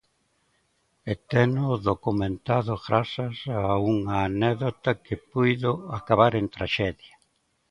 E 1.11 1.13
teno 1.31 1.65
documentado 1.89 2.73
grazas 2.85 3.37
a 3.61 3.63
unha 3.95 4.15
anécdota 4.29 4.91
que 5.05 5.15
puido 5.31 5.71
acabar 5.99 6.33
en 6.41 6.45
traxedia. 6.55 7.15